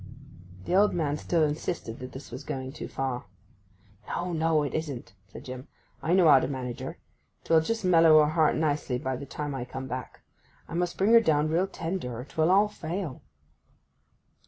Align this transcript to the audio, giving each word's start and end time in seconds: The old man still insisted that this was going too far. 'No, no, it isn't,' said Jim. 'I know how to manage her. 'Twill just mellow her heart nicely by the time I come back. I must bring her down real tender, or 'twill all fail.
The 0.65 0.73
old 0.75 0.95
man 0.95 1.15
still 1.17 1.43
insisted 1.43 1.99
that 1.99 2.11
this 2.13 2.31
was 2.31 2.43
going 2.43 2.71
too 2.73 2.87
far. 2.87 3.25
'No, 4.07 4.33
no, 4.33 4.63
it 4.63 4.73
isn't,' 4.73 5.13
said 5.27 5.43
Jim. 5.45 5.67
'I 6.01 6.13
know 6.15 6.27
how 6.27 6.39
to 6.39 6.47
manage 6.47 6.79
her. 6.79 6.97
'Twill 7.43 7.61
just 7.61 7.85
mellow 7.85 8.17
her 8.23 8.31
heart 8.31 8.55
nicely 8.55 8.97
by 8.97 9.15
the 9.15 9.27
time 9.27 9.53
I 9.53 9.63
come 9.63 9.85
back. 9.87 10.21
I 10.67 10.73
must 10.73 10.97
bring 10.97 11.13
her 11.13 11.21
down 11.21 11.49
real 11.49 11.67
tender, 11.67 12.17
or 12.17 12.25
'twill 12.25 12.49
all 12.49 12.67
fail. 12.67 13.21